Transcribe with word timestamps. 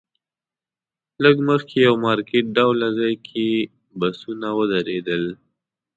لږ 1.23 1.35
مخکې 1.49 1.75
یو 1.87 1.95
مارکیټ 2.05 2.45
ډوله 2.57 2.87
ځای 2.99 3.13
کې 3.27 3.47
بسونه 3.99 4.47
ودرېدل. 4.57 5.23